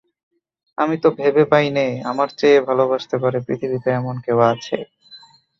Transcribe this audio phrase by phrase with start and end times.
[0.77, 4.77] আমি তো ভেবে পাই নে, আমার চেয়ে ভালোবাসতে পারে পৃথিবীতে এমন কেউ আছে।